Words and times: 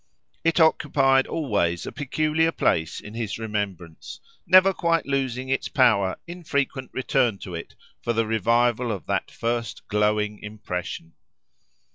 It 0.43 0.59
occupied 0.59 1.27
always 1.27 1.85
a 1.85 1.91
peculiar 1.91 2.51
place 2.51 2.99
in 2.99 3.13
his 3.13 3.37
remembrance, 3.37 4.19
never 4.47 4.73
quite 4.73 5.05
losing 5.05 5.49
its 5.49 5.67
power 5.67 6.15
in 6.25 6.43
frequent 6.43 6.89
return 6.91 7.37
to 7.37 7.53
it 7.53 7.75
for 8.01 8.11
the 8.11 8.25
revival 8.25 8.91
of 8.91 9.05
that 9.05 9.29
first 9.29 9.87
glowing 9.89 10.39
impression. 10.41 11.13